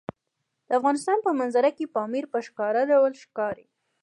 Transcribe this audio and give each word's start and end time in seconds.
د 0.67 0.69
افغانستان 0.79 1.17
په 1.25 1.31
منظره 1.39 1.71
کې 1.77 1.91
پامیر 1.95 2.25
په 2.33 2.39
ښکاره 2.45 2.81
ډول 2.91 3.13
ښکاري. 3.23 3.65